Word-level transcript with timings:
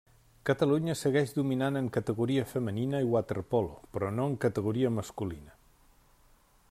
Catalunya 0.49 0.93
segueix 1.01 1.33
dominant 1.35 1.77
en 1.81 1.89
categoria 1.97 2.47
femenina 2.53 3.03
i 3.09 3.11
waterpolo 3.17 3.77
però 3.97 4.11
no 4.17 4.27
en 4.33 4.39
categoria 4.47 4.93
masculina. 4.99 5.59